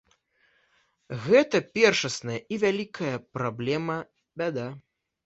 Гэта 1.25 1.57
першасная 1.79 2.37
і 2.57 2.59
вялікая 2.63 3.13
праблема, 3.39 3.99
бяда. 4.45 4.65